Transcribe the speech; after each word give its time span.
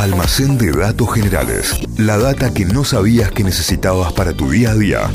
Almacén 0.00 0.56
de 0.56 0.72
datos 0.72 1.12
generales. 1.12 1.78
La 1.98 2.16
data 2.16 2.54
que 2.54 2.64
no 2.64 2.84
sabías 2.84 3.30
que 3.32 3.44
necesitabas 3.44 4.14
para 4.14 4.32
tu 4.32 4.48
día 4.48 4.70
a 4.70 4.74
día. 4.74 5.10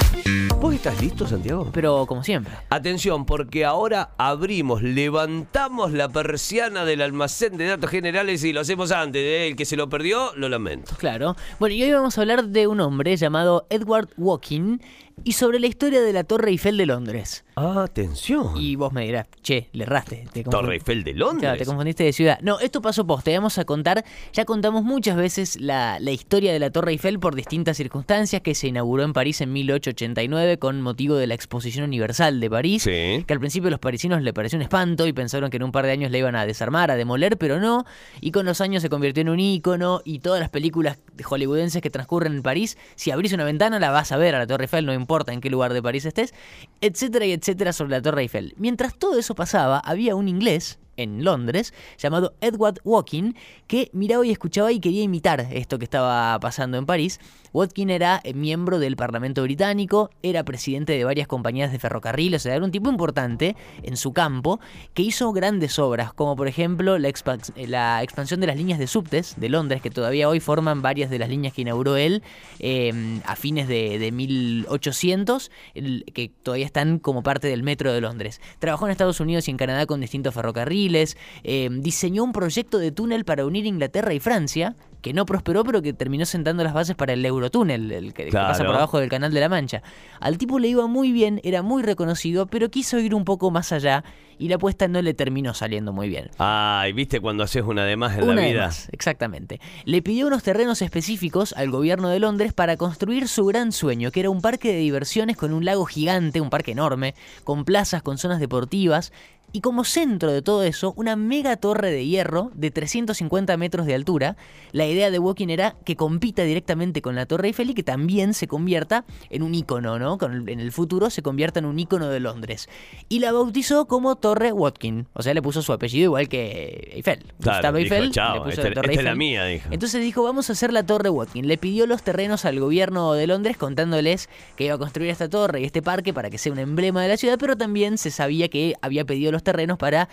¿Vos 0.62 0.76
estás 0.76 1.02
listo, 1.02 1.26
Santiago? 1.26 1.72
Pero 1.74 2.06
como 2.06 2.24
siempre. 2.24 2.54
Atención, 2.70 3.26
porque 3.26 3.66
ahora 3.66 4.12
abrimos, 4.20 4.84
levantamos 4.84 5.92
la 5.92 6.10
persiana 6.10 6.86
del 6.86 7.02
almacén 7.02 7.58
de 7.58 7.66
datos 7.66 7.90
generales 7.90 8.44
y 8.44 8.54
lo 8.54 8.62
hacemos 8.62 8.92
antes. 8.92 9.24
¿eh? 9.24 9.48
El 9.48 9.56
que 9.56 9.66
se 9.66 9.76
lo 9.76 9.90
perdió, 9.90 10.36
lo 10.36 10.50
lamento. 10.50 10.96
Claro. 11.00 11.36
Bueno, 11.60 11.74
y 11.74 11.82
hoy 11.82 11.92
vamos 11.92 12.20
a 12.20 12.22
hablar 12.22 12.46
de 12.46 12.68
un 12.68 12.80
hombre 12.80 13.18
llamado 13.18 13.66
Edward 13.72 14.10
Walking 14.18 14.78
y 15.24 15.34
sobre 15.34 15.60
la 15.60 15.68
historia 15.68 16.02
de 16.02 16.14
la 16.14 16.24
Torre 16.24 16.52
Eiffel 16.52 16.78
de 16.78 16.86
Londres. 16.86 17.46
Atención. 17.56 18.54
Y 18.58 18.76
vos 18.76 18.92
me 18.92 19.06
dirás, 19.06 19.28
che, 19.42 19.70
le 19.72 19.84
erraste. 19.84 20.28
te 20.32 20.44
Torre 20.44 20.76
Eiffel 20.76 21.04
de 21.04 21.14
Londres. 21.14 21.42
Claro, 21.42 21.58
te 21.58 21.66
confundiste 21.66 22.04
de 22.04 22.14
ciudad. 22.14 22.40
No, 22.42 22.60
esto 22.60 22.82
pasó 22.82 23.08
posta. 23.08 23.26
Te 23.26 23.36
vamos 23.38 23.58
a 23.58 23.66
contar. 23.66 24.04
Ya 24.34 24.46
contamos 24.46 24.84
muchas 24.84 25.16
veces 25.16 25.60
la, 25.60 26.00
la 26.00 26.12
historia 26.12 26.52
de 26.54 26.60
la 26.60 26.70
Torre 26.70 26.92
Eiffel 26.92 27.20
por 27.20 27.34
distintas 27.34 27.78
circunstancias 27.78 28.42
que 28.42 28.54
se 28.56 28.68
inauguró 28.68 29.04
en 29.04 29.14
París 29.14 29.42
en 29.42 29.54
1889 29.54 30.60
con 30.60 30.82
motivo 30.82 31.16
de 31.16 31.28
la 31.28 31.34
Exposición 31.34 31.86
Universal 31.86 32.40
de 32.40 32.50
París. 32.50 32.84
Sí. 32.84 33.24
Que 33.26 33.34
al 33.34 33.40
principio 33.40 33.70
a 33.70 33.72
los 33.72 33.80
parisinos 33.80 34.22
le 34.22 34.34
pareció 34.34 34.58
un 34.58 34.64
espanto 34.64 35.08
y 35.08 35.14
pensaron 35.14 35.50
que 35.50 35.58
en 35.58 35.64
un 35.64 35.72
par 35.72 35.86
de 35.86 35.92
años 35.92 36.12
la 36.12 36.18
iban 36.18 36.36
a 36.36 36.46
desarmar, 36.46 36.92
a 36.92 36.96
demoler, 36.96 37.38
pero 37.38 37.60
no. 37.60 37.86
Y 38.22 38.32
con 38.32 38.46
los 38.46 38.62
años 38.62 38.82
se 38.82 38.90
convirtió 38.90 39.22
en 39.22 39.30
un 39.30 39.40
ícono 39.40 40.02
y 40.04 40.20
todas 40.20 40.40
las 40.40 40.50
películas 40.50 41.00
hollywoodenses 41.24 41.82
que 41.82 41.90
transcurren 41.90 42.34
en 42.34 42.42
París, 42.42 42.78
si 42.96 43.12
abrís 43.12 43.34
una 43.34 43.46
ventana 43.46 43.80
la 43.80 43.92
vas 43.92 44.12
a 44.12 44.18
ver 44.18 44.36
a 44.36 44.40
la 44.40 44.48
Torre 44.48 44.66
Eiffel, 44.66 44.86
no 44.86 44.94
importa 45.06 45.34
en 45.34 45.40
qué 45.40 45.52
lugar 45.52 45.72
de 45.72 45.84
París 45.84 46.04
estés, 46.06 46.34
etcétera 46.82 47.28
y 47.28 47.34
etcétera 47.34 47.74
sobre 47.74 47.92
la 47.92 48.02
Torre 48.02 48.24
Eiffel. 48.24 48.56
Mientras 48.58 48.98
todo 48.98 49.20
eso 49.20 49.36
pasaba, 49.36 49.78
había 49.78 50.16
un 50.16 50.28
inglés 50.28 50.80
en 50.98 51.24
Londres 51.24 51.74
llamado 52.00 52.34
Edward 52.42 52.80
Walking 52.84 53.34
que 53.68 53.90
miraba 53.94 54.26
y 54.26 54.32
escuchaba 54.32 54.72
y 54.72 54.80
quería 54.80 55.04
imitar 55.04 55.42
esto 55.52 55.78
que 55.78 55.86
estaba 55.86 56.40
pasando 56.40 56.78
en 56.78 56.88
París. 56.88 57.20
Watkin 57.56 57.90
era 57.90 58.20
eh, 58.26 58.34
miembro 58.34 58.80
del 58.80 58.98
Parlamento 58.98 59.42
británico, 59.42 60.10
era 60.22 60.44
presidente 60.44 60.92
de 60.92 61.06
varias 61.06 61.26
compañías 61.26 61.72
de 61.72 61.80
ferrocarril, 61.80 62.36
o 62.36 62.40
sea, 62.40 62.54
era 62.54 62.66
un 62.66 62.72
tipo 62.72 62.90
importante 62.90 63.56
en 63.82 63.96
su 63.96 64.12
campo 64.12 64.60
que 64.94 65.04
hizo 65.04 65.32
grandes 65.32 65.80
obras, 65.80 66.12
como 66.14 66.36
por 66.36 66.50
ejemplo 66.50 66.98
eh, 66.98 67.68
la 67.68 68.04
expansión 68.04 68.42
de 68.42 68.48
las 68.48 68.58
líneas 68.58 68.78
de 68.78 68.88
subtes 68.88 69.36
de 69.38 69.48
Londres, 69.48 69.82
que 69.82 69.90
todavía 69.90 70.28
hoy 70.28 70.42
forman 70.42 70.82
varias 70.82 71.10
de 71.10 71.18
las 71.18 71.30
líneas 71.30 71.54
que 71.54 71.62
inauguró 71.62 71.96
él 71.96 72.24
eh, 72.60 73.22
a 73.26 73.38
fines 73.38 73.70
de, 73.70 74.00
de 74.00 74.12
1800, 74.12 75.50
el- 75.76 76.04
que 76.14 76.28
todavía 76.44 76.66
están 76.66 77.00
como 77.00 77.24
parte 77.24 77.48
del 77.48 77.64
metro 77.64 77.94
de 77.94 78.02
Londres. 78.02 78.42
Trabajó 78.60 78.86
en 78.86 78.92
Estados 78.92 79.22
Unidos 79.22 79.48
y 79.48 79.52
en 79.52 79.58
Canadá 79.58 79.86
con 79.86 80.02
distintos 80.02 80.34
ferrocarriles, 80.34 81.16
eh, 81.46 81.70
diseñó 81.72 82.26
un 82.26 82.34
proyecto 82.34 82.80
de 82.80 82.92
túnel 82.92 83.24
para 83.24 83.46
unir 83.46 83.66
Inglaterra 83.66 84.14
y 84.14 84.20
Francia, 84.20 84.76
que 85.06 85.14
no 85.14 85.28
prosperó, 85.28 85.64
pero 85.64 85.84
que 85.84 85.94
terminó 85.94 86.26
sentando 86.26 86.64
las 86.64 86.74
bases 86.74 86.96
para 86.96 87.14
el 87.14 87.24
Eurotúnel, 87.24 87.92
el 87.92 88.12
que, 88.16 88.26
que 88.26 88.32
pasa 88.32 88.66
por 88.66 88.74
abajo 88.74 89.00
del 89.00 89.08
Canal 89.08 89.32
de 89.32 89.40
la 89.40 89.50
Mancha. 89.50 89.84
Al 90.20 90.40
tipo 90.40 90.58
le 90.58 90.68
iba 90.68 90.88
muy 90.88 91.12
bien, 91.12 91.40
era 91.44 91.62
muy 91.62 91.84
reconocido, 91.84 92.48
pero 92.48 92.72
quiso 92.72 92.98
ir 92.98 93.14
un 93.14 93.24
poco 93.24 93.52
más 93.52 93.72
allá 93.72 94.04
y 94.40 94.50
la 94.50 94.56
apuesta 94.56 94.88
no 94.88 95.00
le 95.04 95.14
terminó 95.14 95.54
saliendo 95.54 95.94
muy 95.94 96.10
bien. 96.10 96.32
Ay, 96.40 96.92
¿viste 96.94 97.20
cuando 97.20 97.44
haces 97.44 97.62
una 97.62 97.86
de 97.86 97.96
más 97.98 98.18
en 98.18 98.24
Una 98.24 98.34
la 98.34 98.42
de 98.42 98.48
vida? 98.52 98.66
más, 98.66 98.90
exactamente. 98.92 99.62
Le 99.86 100.02
pidió 100.02 100.26
unos 100.26 100.42
terrenos 100.42 100.82
específicos 100.82 101.54
al 101.54 101.70
gobierno 101.70 102.10
de 102.10 102.20
Londres 102.20 102.54
para 102.54 102.76
construir 102.76 103.28
su 103.28 103.46
gran 103.46 103.72
sueño, 103.72 104.10
que 104.10 104.22
era 104.22 104.32
un 104.32 104.42
parque 104.42 104.70
de 104.74 104.80
diversiones 104.80 105.38
con 105.38 105.54
un 105.54 105.66
lago 105.66 105.86
gigante, 105.86 106.42
un 106.42 106.50
parque 106.50 106.72
enorme, 106.72 107.14
con 107.44 107.64
plazas, 107.64 108.02
con 108.02 108.18
zonas 108.18 108.40
deportivas. 108.40 109.14
Y 109.56 109.62
como 109.62 109.86
centro 109.86 110.34
de 110.34 110.42
todo 110.42 110.64
eso, 110.64 110.94
una 110.98 111.16
mega 111.16 111.56
torre 111.56 111.90
de 111.90 112.06
hierro 112.06 112.52
de 112.56 112.72
350 112.72 113.56
metros 113.56 113.86
de 113.86 113.96
altura. 113.96 114.36
La 114.74 114.86
idea 114.86 115.10
de 115.10 115.18
Walking 115.18 115.48
era 115.48 115.78
que 115.86 115.96
compita 115.96 116.44
directamente 116.44 117.02
con 117.02 117.16
la 117.16 117.26
Torre 117.26 117.48
Eiffel 117.48 117.70
y 117.70 117.74
que 117.74 117.82
también 117.82 118.34
se 118.34 118.50
convierta 118.50 119.06
en 119.30 119.44
un 119.44 119.56
ícono, 119.56 119.98
¿no? 119.98 120.18
En 120.22 120.60
el 120.60 120.74
futuro 120.74 121.10
se 121.10 121.22
convierta 121.22 121.60
en 121.60 121.68
un 121.68 121.80
ícono 121.80 122.10
de 122.10 122.20
Londres. 122.20 122.68
Y 123.08 123.20
la 123.20 123.32
bautizó 123.32 123.86
como 123.88 124.18
Torre 124.18 124.52
Watkin. 124.52 125.08
O 125.14 125.22
sea, 125.24 125.34
le 125.34 125.42
puso 125.42 125.62
su 125.62 125.72
apellido 125.72 126.04
igual 126.04 126.28
que 126.28 126.92
Eiffel. 126.94 127.20
Claro, 127.40 127.60
Gustavo 127.60 127.78
dijo, 127.78 127.94
Eiffel, 127.96 128.12
"Chao, 128.12 128.36
le 128.36 128.52
puso 128.52 128.62
la 128.62 128.74
Torre 128.74 128.88
esta 128.92 129.00
es 129.00 129.06
la 129.06 129.12
Eiffel. 129.12 129.18
mía", 129.18 129.46
dijo. 129.46 129.70
Entonces 129.72 130.02
dijo, 130.02 130.22
vamos 130.22 130.50
a 130.50 130.52
hacer 130.52 130.74
la 130.74 130.86
Torre 130.86 131.10
Watkin. 131.10 131.48
Le 131.48 131.58
pidió 131.58 131.88
los 131.88 132.04
terrenos 132.04 132.44
al 132.44 132.60
gobierno 132.60 133.14
de 133.14 133.26
Londres 133.26 133.56
contándoles 133.56 134.28
que 134.58 134.66
iba 134.66 134.76
a 134.76 134.78
construir 134.78 135.12
esta 135.12 135.30
torre 135.30 135.62
y 135.62 135.64
este 135.64 135.82
parque 135.82 136.14
para 136.14 136.30
que 136.30 136.38
sea 136.38 136.52
un 136.52 136.60
emblema 136.60 137.02
de 137.02 137.08
la 137.08 137.16
ciudad, 137.16 137.38
pero 137.40 137.56
también 137.56 137.98
se 137.98 138.12
sabía 138.12 138.50
que 138.50 138.76
había 138.82 139.06
pedido 139.06 139.32
los 139.32 139.45
terrenos 139.46 139.78
para 139.78 140.10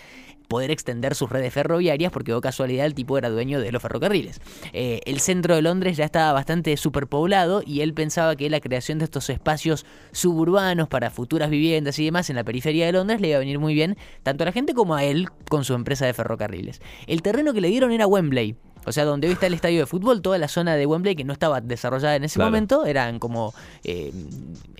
poder 0.47 0.71
extender 0.71 1.15
sus 1.15 1.29
redes 1.29 1.53
ferroviarias, 1.53 2.11
porque, 2.11 2.33
oh 2.33 2.39
casualidad, 2.39 2.85
el 2.85 2.93
tipo 2.93 3.17
era 3.17 3.29
dueño 3.29 3.59
de 3.59 3.71
los 3.71 3.81
ferrocarriles. 3.81 4.39
Eh, 4.71 5.01
el 5.05 5.19
centro 5.19 5.55
de 5.55 5.61
Londres 5.61 5.97
ya 5.97 6.05
estaba 6.05 6.31
bastante 6.31 6.77
superpoblado 6.77 7.63
y 7.65 7.81
él 7.81 7.93
pensaba 7.93 8.35
que 8.35 8.49
la 8.49 8.59
creación 8.59 8.99
de 8.99 9.05
estos 9.05 9.29
espacios 9.29 9.85
suburbanos 10.11 10.87
para 10.87 11.09
futuras 11.09 11.49
viviendas 11.49 11.97
y 11.99 12.05
demás 12.05 12.29
en 12.29 12.35
la 12.35 12.43
periferia 12.43 12.85
de 12.85 12.91
Londres 12.91 13.19
le 13.19 13.29
iba 13.29 13.37
a 13.37 13.39
venir 13.39 13.59
muy 13.59 13.73
bien 13.73 13.97
tanto 14.21 14.43
a 14.43 14.45
la 14.45 14.51
gente 14.51 14.73
como 14.73 14.95
a 14.95 15.03
él 15.03 15.27
con 15.49 15.65
su 15.65 15.73
empresa 15.73 16.05
de 16.05 16.13
ferrocarriles. 16.13 16.81
El 17.07 17.21
terreno 17.21 17.53
que 17.53 17.61
le 17.61 17.69
dieron 17.69 17.91
era 17.91 18.07
Wembley. 18.07 18.55
O 18.85 18.91
sea, 18.91 19.05
donde 19.05 19.27
hoy 19.27 19.33
está 19.33 19.47
el 19.47 19.53
estadio 19.53 19.79
de 19.79 19.85
fútbol, 19.85 20.21
toda 20.21 20.37
la 20.37 20.47
zona 20.47 20.75
de 20.75 20.85
Wembley 20.85 21.15
que 21.15 21.23
no 21.23 21.33
estaba 21.33 21.61
desarrollada 21.61 22.15
en 22.15 22.23
ese 22.23 22.35
Claro. 22.35 22.49
momento, 22.51 22.85
eran 22.85 23.19
como 23.19 23.53
eh, 23.83 24.11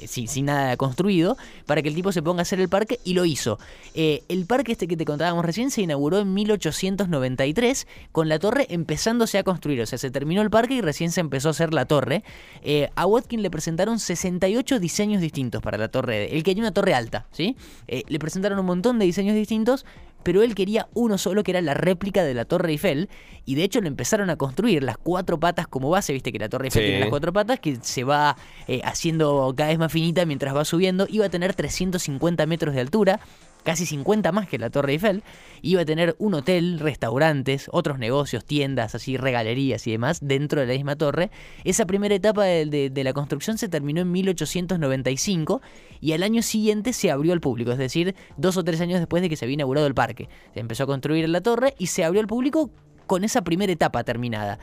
sin, 0.07 0.27
sin 0.27 0.45
nada 0.45 0.75
construido, 0.77 1.37
para 1.65 1.81
que 1.81 1.89
el 1.89 1.95
tipo 1.95 2.11
se 2.11 2.21
ponga 2.21 2.41
a 2.41 2.43
hacer 2.43 2.59
el 2.59 2.69
parque 2.69 2.99
y 3.03 3.13
lo 3.13 3.25
hizo. 3.25 3.59
Eh, 3.95 4.23
el 4.29 4.45
parque 4.45 4.71
este 4.73 4.87
que 4.87 4.97
te 4.97 5.05
contábamos 5.05 5.45
recién 5.45 5.71
se 5.71 5.81
inauguró 5.81 6.19
en 6.19 6.33
1893 6.33 7.87
con 8.11 8.29
la 8.29 8.39
torre 8.39 8.67
empezándose 8.69 9.37
a 9.37 9.43
construir. 9.43 9.81
O 9.81 9.85
sea, 9.85 9.97
se 9.97 10.11
terminó 10.11 10.41
el 10.41 10.49
parque 10.49 10.75
y 10.75 10.81
recién 10.81 11.11
se 11.11 11.21
empezó 11.21 11.49
a 11.49 11.51
hacer 11.51 11.73
la 11.73 11.85
torre. 11.85 12.23
Eh, 12.63 12.89
a 12.95 13.05
Watkin 13.05 13.41
le 13.41 13.49
presentaron 13.49 13.99
68 13.99 14.79
diseños 14.79 15.21
distintos 15.21 15.61
para 15.61 15.77
la 15.77 15.87
torre. 15.89 16.35
Él 16.35 16.43
quería 16.43 16.61
una 16.63 16.71
torre 16.73 16.93
alta, 16.93 17.25
¿sí? 17.31 17.55
Le 17.87 18.19
presentaron 18.19 18.59
un 18.59 18.65
montón 18.65 18.99
de 18.99 19.05
diseños 19.05 19.35
distintos, 19.35 19.85
pero 20.23 20.41
él 20.43 20.55
quería 20.55 20.87
uno 20.93 21.17
solo 21.17 21.43
que 21.43 21.51
era 21.51 21.61
la 21.61 21.73
réplica 21.73 22.23
de 22.23 22.33
la 22.33 22.45
Torre 22.45 22.71
Eiffel 22.71 23.09
y 23.45 23.55
de 23.55 23.63
hecho 23.63 23.81
lo 23.81 23.87
empezaron 23.87 24.29
a 24.29 24.35
construir 24.37 24.83
las 24.83 24.97
cuatro 24.97 25.39
patas 25.39 25.67
como 25.67 25.89
base, 25.89 26.13
viste 26.13 26.31
que 26.31 26.39
la 26.39 26.49
Torre 26.49 26.67
Eiffel 26.67 26.81
Sí. 26.81 26.85
tiene 26.87 26.99
las 27.01 27.09
cuatro 27.09 27.31
patas 27.33 27.59
que 27.59 27.77
se 27.81 28.03
va 28.03 28.35
eh, 28.67 28.81
haciendo 28.83 29.53
cada 29.55 29.69
vez 29.69 29.79
más 29.79 29.91
finita 29.91 30.25
mientras 30.25 30.55
va 30.55 30.65
subiendo, 30.65 31.05
iba 31.09 31.25
a 31.25 31.29
tener 31.29 31.53
350 31.53 32.45
metros 32.45 32.73
de 32.73 32.81
altura, 32.81 33.19
casi 33.63 33.85
50 33.85 34.31
más 34.31 34.47
que 34.47 34.57
la 34.57 34.69
Torre 34.69 34.93
Eiffel, 34.93 35.23
iba 35.61 35.81
a 35.81 35.85
tener 35.85 36.15
un 36.19 36.33
hotel, 36.33 36.79
restaurantes, 36.79 37.69
otros 37.71 37.99
negocios, 37.99 38.45
tiendas, 38.45 38.95
así 38.95 39.17
regalerías 39.17 39.87
y 39.87 39.91
demás 39.91 40.19
dentro 40.21 40.61
de 40.61 40.67
la 40.67 40.73
misma 40.73 40.95
torre. 40.95 41.31
Esa 41.63 41.85
primera 41.85 42.13
etapa 42.13 42.43
de, 42.43 42.91
la 43.03 43.13
construcción 43.13 43.57
se 43.57 43.69
terminó 43.69 44.01
en 44.01 44.11
1895 44.11 45.61
y 46.01 46.13
al 46.13 46.23
año 46.23 46.41
siguiente 46.41 46.93
se 46.93 47.11
abrió 47.11 47.33
al 47.33 47.41
público, 47.41 47.71
es 47.71 47.77
decir, 47.77 48.15
dos 48.37 48.57
o 48.57 48.63
tres 48.63 48.81
años 48.81 48.99
después 48.99 49.21
de 49.21 49.29
que 49.29 49.35
se 49.35 49.45
había 49.45 49.55
inaugurado 49.55 49.87
el 49.87 49.93
parque. 49.93 50.29
Se 50.53 50.59
empezó 50.59 50.83
a 50.83 50.87
construir 50.87 51.27
la 51.29 51.41
torre 51.41 51.73
y 51.77 51.87
se 51.87 52.03
abrió 52.03 52.21
al 52.21 52.27
público 52.27 52.69
con 53.07 53.23
esa 53.23 53.43
primera 53.43 53.71
etapa 53.71 54.03
terminada. 54.03 54.59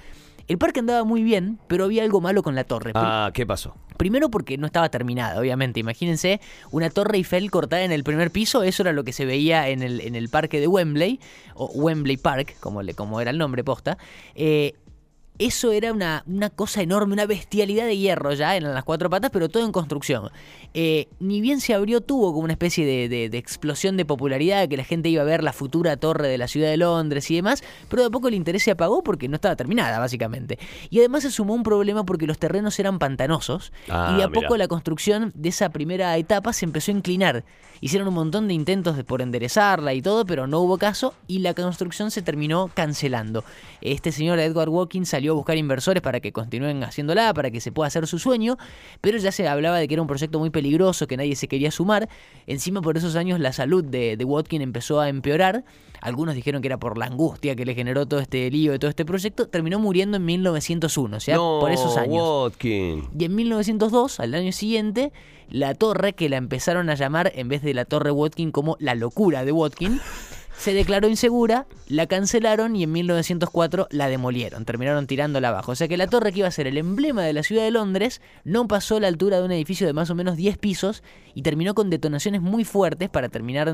El 0.51 0.59
parque 0.59 0.81
andaba 0.81 1.05
muy 1.05 1.23
bien, 1.23 1.61
pero 1.69 1.85
había 1.85 2.03
algo 2.03 2.21
malo 2.21 2.43
con 2.43 2.57
la 2.57 2.65
torre. 2.65 2.91
Ah, 2.97 3.31
¿qué 3.33 3.47
pasó? 3.47 3.77
Primero 3.97 4.33
porque 4.33 4.59
no 4.59 4.67
estaba 4.67 4.89
terminada, 4.89 5.39
obviamente. 5.39 5.79
Imagínense 5.79 6.41
una 6.73 6.91
torre 6.91 7.19
Eiffel 7.19 7.53
cortada 7.53 7.85
en 7.85 7.93
el 7.93 8.03
primer 8.03 8.33
piso, 8.33 8.65
eso 8.65 8.83
era 8.83 8.93
lo 8.93 9.05
que 9.05 9.13
se 9.13 9.25
veía 9.25 9.69
en 9.69 9.81
el, 9.81 10.01
en 10.01 10.17
el 10.17 10.29
parque 10.29 10.59
de 10.59 10.67
Wembley, 10.67 11.21
o 11.55 11.67
Wembley 11.67 12.17
Park, 12.17 12.57
como, 12.59 12.83
le, 12.83 12.95
como 12.95 13.21
era 13.21 13.31
el 13.31 13.39
nombre 13.39 13.63
posta. 13.63 13.97
Eh, 14.35 14.75
eso 15.41 15.73
era 15.73 15.93
una, 15.93 16.23
una 16.27 16.51
cosa 16.51 16.83
enorme, 16.83 17.15
una 17.15 17.27
bestialidad 17.27 17.87
de 17.87 17.97
hierro 17.97 18.33
ya, 18.35 18.55
eran 18.57 18.75
las 18.75 18.85
cuatro 18.85 19.09
patas, 19.11 19.31
pero 19.33 19.49
todo 19.49 19.65
en 19.65 19.73
construcción. 19.73 20.31
Eh, 20.75 21.09
ni 21.19 21.41
bien 21.41 21.61
se 21.61 21.75
abrió, 21.75 22.01
tuvo 22.03 22.33
como 22.33 22.45
una 22.45 22.53
especie 22.53 22.87
de, 22.87 23.09
de- 23.09 23.29
de 23.31 23.39
explosión 23.39 23.97
de 23.97 24.05
popularidad, 24.05 24.69
que 24.69 24.77
la 24.77 24.85
gente 24.85 25.09
iba 25.09 25.23
a 25.23 25.25
ver 25.25 25.43
la 25.43 25.53
futura 25.53 25.97
torre 25.97 26.29
de 26.29 26.39
la 26.39 26.47
ciudad 26.47 26.69
de 26.69 26.77
Londres 26.77 27.29
y 27.31 27.37
demás, 27.37 27.65
pero 27.89 28.03
de 28.03 28.09
a 28.09 28.11
poco 28.11 28.29
el 28.29 28.35
interés 28.35 28.63
se 28.63 28.71
apagó 28.71 29.03
porque 29.03 29.29
no 29.29 29.35
estaba 29.37 29.57
terminada, 29.57 29.99
básicamente. 29.99 30.59
Y 30.91 30.99
además 31.01 31.23
se 31.23 31.31
sumó 31.31 31.55
un 31.55 31.63
problema 31.63 32.05
porque 32.05 32.27
los 32.27 32.39
terrenos 32.39 32.79
eran 32.79 32.99
pantanosos, 32.99 33.73
Ah, 33.89 34.11
y 34.13 34.19
de 34.19 34.25
a 34.25 34.29
mirá. 34.29 34.41
poco 34.43 34.57
la 34.59 34.69
construcción 34.69 35.33
de 35.35 35.49
esa 35.49 35.71
primera 35.71 36.17
etapa 36.19 36.53
se 36.53 36.67
empezó 36.67 36.91
a 36.93 36.95
inclinar. 36.95 37.45
Hicieron 37.83 38.09
un 38.09 38.15
montón 38.15 38.47
de 38.47 38.53
intentos 38.53 38.95
de, 38.95 39.05
por 39.05 39.23
enderezarla 39.23 39.95
y 39.95 40.03
todo, 40.03 40.27
pero 40.27 40.47
no 40.47 40.61
hubo 40.61 40.77
caso 40.77 41.15
y 41.27 41.39
la 41.39 41.55
construcción 41.55 42.11
se 42.11 42.21
terminó 42.21 42.71
cancelando. 42.75 43.43
Este 43.81 44.13
señor 44.13 44.39
Edward 44.39 44.69
Walking 44.69 45.05
salió 45.07 45.30
a 45.33 45.37
buscar 45.37 45.57
inversores 45.57 46.03
para 46.03 46.21
que 46.21 46.33
continúen 46.33 46.83
haciéndola, 46.83 47.33
para 47.35 47.51
que 47.51 47.61
se 47.61 47.73
pueda 47.73 47.89
hacer 47.89 48.07
su 48.07 48.19
sueño, 48.19 48.57
pero 49.01 49.19
ya 49.19 49.33
se 49.33 49.49
hablaba 49.49 49.79
de 49.79 49.89
que 49.89 49.95
era 49.95 50.03
un 50.03 50.09
proyecto 50.09 50.39
muy 50.39 50.51
peligroso, 50.51 51.07
que 51.07 51.17
nadie 51.17 51.37
se 51.37 51.49
quería 51.49 51.71
sumar. 51.71 52.09
Encima 52.47 52.83
por 52.83 52.97
esos 52.97 53.17
años 53.17 53.41
la 53.41 53.53
salud 53.53 53.85
de, 53.85 54.17
de 54.17 54.25
Watkin 54.25 54.63
empezó 54.63 55.01
a 55.01 55.09
empeorar. 55.09 55.65
Algunos 56.01 56.35
dijeron 56.35 56.63
que 56.63 56.69
era 56.69 56.79
por 56.79 56.97
la 56.97 57.07
angustia 57.07 57.55
que 57.55 57.67
le 57.67 57.75
generó 57.75 58.07
todo 58.07 58.21
este 58.21 58.51
lío 58.51 58.73
de 58.73 58.79
todo 58.79 58.89
este 58.89 59.05
proyecto. 59.05 59.49
Terminó 59.49 59.79
muriendo 59.79 60.17
en 60.17 60.25
1901, 60.25 61.17
o 61.17 61.21
sea, 61.21 61.37
no, 61.37 61.59
por 61.61 61.71
esos 61.71 61.97
años. 61.97 62.23
Watkin. 62.23 63.09
Y 63.19 63.25
en 63.25 63.35
1902, 63.35 64.21
al 64.21 64.35
año 64.35 64.53
siguiente, 64.53 65.13
la 65.51 65.75
torre, 65.75 66.15
que 66.15 66.29
la 66.29 66.37
empezaron 66.37 66.89
a 66.89 66.95
llamar, 66.95 67.33
en 67.35 67.49
vez 67.49 67.63
de 67.63 67.75
la 67.75 67.85
torre 67.85 68.11
Watkin, 68.11 68.51
como 68.51 68.77
la 68.81 68.95
locura 68.95 69.45
de 69.45 69.53
Watkin, 69.53 70.01
se 70.57 70.75
declaró 70.75 71.09
insegura, 71.09 71.67
la 71.89 72.07
cancelaron 72.07 72.77
y 72.77 72.83
en 72.83 72.93
1904 72.93 73.89
la 73.91 74.09
demolieron, 74.09 74.65
terminaron 74.65 75.07
tirándola 75.07 75.49
abajo. 75.49 75.73
O 75.73 75.75
sea 75.75 75.89
que 75.89 75.97
la 75.97 76.07
torre 76.07 76.33
que 76.33 76.41
iba 76.41 76.49
a 76.49 76.53
ser 76.53 76.67
el 76.67 76.79
emblema 76.79 77.23
de 77.23 77.33
la 77.33 77.43
ciudad 77.43 77.63
de 77.63 77.71
Londres 77.71 78.21
no 78.45 78.69
pasó 78.69 79.01
la 79.01 79.09
altura 79.09 79.39
de 79.39 79.45
un 79.45 79.53
edificio 79.53 79.87
de 79.87 79.93
más 79.93 80.11
o 80.11 80.15
menos 80.15 80.37
10 80.37 80.59
pisos 80.59 81.03
y 81.35 81.43
terminó 81.43 81.75
con 81.75 81.91
detonaciones 81.91 82.43
muy 82.43 82.65
fuertes 82.65 83.09
para 83.09 83.29
terminar 83.29 83.73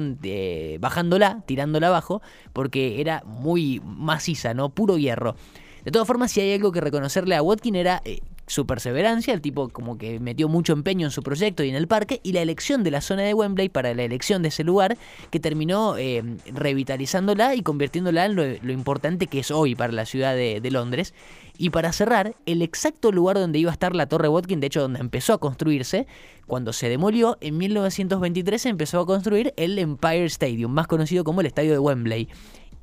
bajándola, 0.81 1.43
tirándola 1.46 1.88
abajo, 1.88 2.23
porque 2.52 3.00
era 3.00 3.23
muy 3.25 3.81
maciza, 3.84 4.55
¿no? 4.55 4.70
Puro 4.70 4.99
hierro. 4.99 5.37
De 5.84 5.93
todas 5.93 6.08
formas, 6.08 6.32
si 6.32 6.40
hay 6.40 6.52
algo 6.52 6.73
que 6.73 6.81
reconocerle 6.81 7.37
a 7.37 7.43
Watkin 7.43 7.76
era 7.76 8.02
eh, 8.05 8.20
su 8.47 8.67
perseverancia, 8.67 9.35
el 9.35 9.41
tipo 9.41 9.69
como 9.69 9.99
que 9.99 10.21
metió 10.21 10.49
mucho 10.49 10.73
empeño 10.73 11.07
en 11.07 11.11
su 11.11 11.23
proyecto 11.23 11.65
y 11.65 11.69
en 11.69 11.75
el 11.75 11.89
parque, 11.89 12.21
y 12.23 12.33
la 12.33 12.43
elección 12.43 12.85
de 12.85 12.91
la 12.91 13.01
zona 13.01 13.23
de 13.23 13.35
Wembley 13.35 13.69
para 13.69 13.93
la 13.95 14.05
elección 14.05 14.43
de 14.43 14.49
ese 14.49 14.65
lugar, 14.65 14.97
que 15.31 15.41
terminó 15.41 15.97
eh, 15.99 16.23
revitalizándola 16.47 17.55
y 17.55 17.63
convirtiéndola 17.63 18.27
en 18.27 18.37
lo, 18.37 18.73
importante 18.73 19.27
que 19.27 19.41
es 19.41 19.51
hoy 19.51 19.75
para 19.75 19.93
la 19.93 20.07
ciudad 20.07 20.35
de, 20.35 20.67
Londres. 20.71 21.15
Y 21.59 21.71
para 21.71 21.93
cerrar, 21.93 22.37
el 22.45 22.61
exacto 22.61 23.13
lugar 23.13 23.39
donde 23.39 23.59
iba 23.59 23.71
a 23.71 23.73
estar 23.73 23.97
la 23.97 24.07
Torre 24.07 24.29
Watkin, 24.29 24.61
de 24.61 24.67
hecho 24.67 24.83
donde 24.83 25.01
empezó 25.01 25.33
a 25.33 25.39
construirse, 25.39 26.07
cuando 26.47 26.73
se 26.73 26.89
demolió, 26.89 27.39
en 27.41 27.57
1923 27.57 28.63
se 28.63 28.69
empezó 28.69 29.01
a 29.01 29.07
construir 29.07 29.55
el 29.57 29.79
Empire 29.79 30.27
Stadium, 30.27 30.71
más 30.71 30.87
conocido 30.87 31.25
como 31.25 31.41
el 31.41 31.47
Estadio 31.47 31.73
de 31.73 31.79
Wembley 31.79 32.29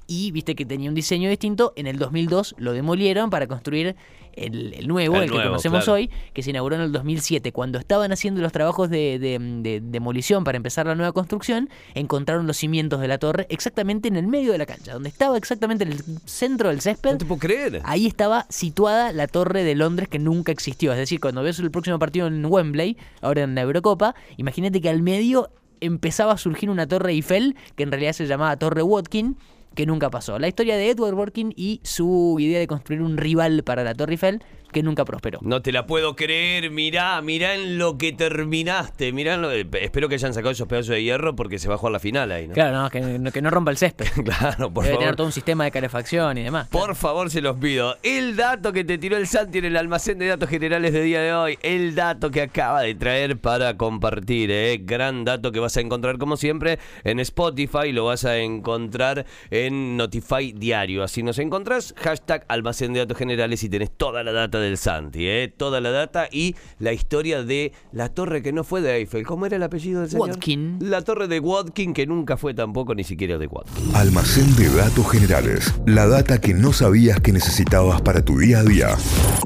y 0.07 0.31
viste 0.31 0.55
que 0.55 0.65
tenía 0.65 0.89
un 0.89 0.95
diseño 0.95 1.29
distinto. 1.29 1.73
En 1.75 1.87
el 1.87 1.97
2002 1.97 2.55
lo 2.57 2.73
demolieron 2.73 3.29
para 3.29 3.47
construir 3.47 3.95
el, 4.35 4.87
nuevo, 4.87 5.17
el, 5.17 5.31
que 5.31 5.43
conocemos 5.43 5.87
hoy, 5.87 6.09
que 6.33 6.41
se 6.41 6.49
inauguró 6.49 6.75
en 6.75 6.81
el 6.81 6.91
2007. 6.91 7.51
Cuando 7.51 7.77
estaban 7.79 8.11
haciendo 8.11 8.41
los 8.41 8.51
trabajos 8.51 8.89
de, 8.89 9.79
demolición 9.83 10.43
para 10.43 10.57
empezar 10.57 10.87
la 10.87 10.95
nueva 10.95 11.11
construcción, 11.11 11.69
encontraron 11.93 12.47
los 12.47 12.57
cimientos 12.57 12.99
de 12.99 13.07
la 13.07 13.17
torre 13.17 13.45
exactamente 13.49 14.07
en 14.07 14.15
el 14.15 14.27
medio 14.27 14.51
de 14.51 14.57
la 14.57 14.65
cancha, 14.65 14.93
donde 14.93 15.09
estaba 15.09 15.37
exactamente 15.37 15.83
en 15.83 15.93
el 15.93 16.03
centro 16.25 16.69
del 16.69 16.81
césped. 16.81 17.11
No 17.11 17.17
te 17.17 17.25
puedo 17.25 17.39
creer. 17.39 17.81
Ahí 17.85 18.07
estaba 18.07 18.45
situada 18.49 19.11
la 19.11 19.27
torre 19.27 19.63
de 19.63 19.75
Londres 19.75 20.09
que 20.09 20.19
nunca 20.19 20.51
existió. 20.51 20.91
Es 20.91 20.97
decir, 20.97 21.19
cuando 21.19 21.43
ves 21.43 21.59
el 21.59 21.71
próximo 21.71 21.99
partido 21.99 22.27
en 22.27 22.45
Wembley, 22.45 22.97
ahora 23.21 23.43
en 23.43 23.55
la 23.55 23.61
Eurocopa, 23.61 24.15
imagínate 24.37 24.81
que 24.81 24.89
al 24.89 25.01
medio 25.01 25.49
empezaba 25.79 26.33
a 26.33 26.37
surgir 26.37 26.69
una 26.69 26.87
torre 26.87 27.11
Eiffel, 27.11 27.55
que 27.75 27.83
en 27.83 27.91
realidad 27.91 28.13
se 28.13 28.25
llamaba 28.25 28.55
Torre 28.57 28.81
Watkin, 28.81 29.37
que 29.75 29.85
nunca 29.85 30.09
pasó. 30.09 30.39
La 30.39 30.47
historia 30.47 30.77
de 30.77 30.89
Edward 30.89 31.15
Working 31.15 31.53
y 31.55 31.81
su 31.83 32.37
idea 32.39 32.59
de 32.59 32.67
construir 32.67 33.01
un 33.01 33.17
rival 33.17 33.63
para 33.63 33.83
la 33.83 33.93
Torre 33.93 34.13
Eiffel 34.13 34.43
que 34.73 34.83
nunca 34.83 35.05
prosperó. 35.05 35.39
No 35.41 35.61
te 35.61 35.71
la 35.71 35.87
puedo 35.87 36.15
creer, 36.15 36.69
mirá, 36.71 37.21
mirá 37.21 37.55
en 37.55 37.77
lo 37.77 37.97
que 37.97 38.11
terminaste, 38.11 39.13
mirá 39.13 39.37
lo, 39.37 39.51
espero 39.51 40.09
que 40.09 40.15
hayan 40.15 40.33
sacado 40.33 40.51
esos 40.51 40.67
pedazos 40.67 40.89
de 40.89 41.03
hierro 41.03 41.35
porque 41.35 41.59
se 41.59 41.69
va 41.69 41.75
a 41.75 41.77
jugar 41.77 41.93
la 41.93 41.99
final 41.99 42.31
ahí, 42.31 42.47
¿no? 42.47 42.53
Claro, 42.53 42.81
no, 42.81 43.31
que, 43.31 43.41
no 43.41 43.49
rompa 43.49 43.71
el 43.71 43.77
césped. 43.77 44.07
claro, 44.25 44.73
por 44.73 44.83
Debe 44.83 44.97
tener 44.97 45.15
todo 45.15 45.27
un 45.27 45.33
sistema 45.33 45.63
de 45.63 45.71
calefacción 45.71 46.37
y 46.37 46.43
demás. 46.43 46.67
Por 46.67 46.95
favor, 46.95 47.29
se 47.29 47.41
los 47.41 47.57
pido. 47.57 47.95
El 48.03 48.35
dato 48.35 48.73
que 48.73 48.83
te 48.83 48.97
tiró 48.97 49.15
el 49.17 49.27
Santi 49.27 49.59
en 49.59 49.65
el 49.65 49.77
almacén 49.77 50.19
de 50.19 50.27
datos 50.27 50.49
generales 50.49 50.91
de 50.91 51.01
día 51.01 51.21
de 51.21 51.33
hoy, 51.33 51.57
el 51.61 51.95
dato 51.95 52.31
que 52.31 52.41
acaba 52.41 52.81
de 52.81 52.95
traer 52.95 53.37
para 53.37 53.77
compartir, 53.77 54.51
¿eh? 54.51 54.79
Gran 54.81 55.23
dato 55.23 55.51
que 55.51 55.59
vas 55.59 55.77
a 55.77 55.81
encontrar 55.81 56.17
como 56.17 56.35
siempre 56.35 56.79
en 57.03 57.19
Spotify, 57.19 57.91
lo 57.91 58.05
vas 58.05 58.25
a 58.25 58.37
encontrar 58.37 59.25
en 59.51 59.97
Notify 59.97 60.51
Diario. 60.53 61.03
Así 61.03 61.23
nos 61.23 61.39
encontrás, 61.39 61.93
hashtag 61.97 62.45
almacén 62.47 62.93
de 62.93 62.99
datos 62.99 63.17
generales 63.17 63.63
y 63.63 63.69
tenés 63.69 63.91
toda 63.91 64.23
la 64.23 64.31
data 64.31 64.59
del 64.63 64.77
Santi, 64.77 65.27
¿eh? 65.27 65.53
toda 65.55 65.81
la 65.81 65.91
data 65.91 66.27
y 66.31 66.55
la 66.79 66.93
historia 66.93 67.43
de 67.43 67.73
la 67.91 68.09
torre 68.09 68.41
que 68.41 68.51
no 68.51 68.63
fue 68.63 68.81
de 68.81 68.95
Eiffel. 68.95 69.25
¿Cómo 69.25 69.45
era 69.45 69.57
el 69.57 69.63
apellido 69.63 70.01
del 70.01 70.09
señor? 70.09 70.29
Watkin. 70.29 70.77
La 70.79 71.01
torre 71.01 71.27
de 71.27 71.39
Watkin 71.39 71.93
que 71.93 72.07
nunca 72.07 72.37
fue 72.37 72.53
tampoco 72.53 72.95
ni 72.95 73.03
siquiera 73.03 73.37
de 73.37 73.47
Watkin. 73.47 73.95
Almacén 73.95 74.55
de 74.55 74.69
datos 74.69 75.09
generales. 75.11 75.73
La 75.85 76.07
data 76.07 76.41
que 76.41 76.53
no 76.53 76.73
sabías 76.73 77.19
que 77.19 77.31
necesitabas 77.31 78.01
para 78.01 78.23
tu 78.23 78.39
día 78.39 78.59
a 78.59 78.63
día. 78.63 78.97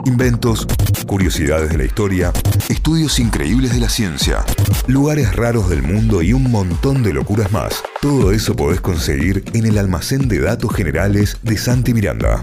Inventos, 0.06 0.66
curiosidades 1.08 1.70
de 1.70 1.78
la 1.78 1.86
historia, 1.86 2.32
estudios 2.70 3.20
increíbles 3.20 3.74
de 3.74 3.80
la 3.80 3.90
ciencia, 3.90 4.46
lugares 4.88 5.36
raros 5.36 5.70
del 5.70 5.82
mundo 5.82 6.22
y 6.22 6.34
un 6.34 6.50
montón 6.52 7.04
de 7.04 7.14
locuras 7.14 7.52
más. 7.52 7.84
Todo 8.02 8.32
eso 8.32 8.56
podés 8.56 8.82
conseguir 8.82 9.44
en 9.54 9.66
el 9.66 9.78
almacén 9.78 10.28
de 10.28 10.40
datos 10.40 10.74
generales 10.74 11.38
de 11.42 11.58
Santi 11.58 11.94
Miranda. 11.94 12.42